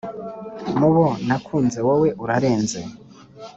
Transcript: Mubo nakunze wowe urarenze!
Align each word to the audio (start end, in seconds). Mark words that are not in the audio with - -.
Mubo 0.79 1.07
nakunze 1.27 1.77
wowe 1.87 2.09
urarenze! 2.23 2.79